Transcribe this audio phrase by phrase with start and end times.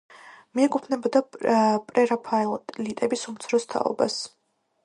[0.59, 4.19] მიეკუთვნებოდა პრერაფაელიტების უმცროს თაობას.